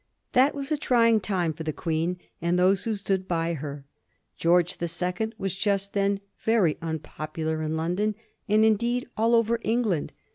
That 0.31 0.55
was 0.55 0.71
a 0.71 0.77
trying 0.77 1.19
time 1.19 1.53
for 1.53 1.61
the 1.61 1.71
Queen 1.71 2.17
and 2.41 2.57
those 2.57 2.85
who 2.85 2.95
stood 2.95 3.27
by 3.27 3.53
her. 3.53 3.85
George 4.35 4.77
the 4.77 4.87
Second 4.87 5.35
was 5.37 5.53
just 5.53 5.93
then 5.93 6.21
very 6.43 6.79
un 6.81 6.97
popular 6.97 7.61
in 7.61 7.77
London, 7.77 8.15
and 8.49 8.65
indeed 8.65 9.07
all 9.15 9.35
over 9.35 9.59
England. 9.61 10.11